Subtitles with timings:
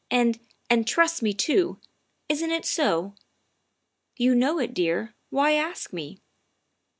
[0.09, 1.79] And and trust me too?
[2.27, 3.13] Isn't it so?""
[4.17, 6.23] You know it, dear, why ask me?"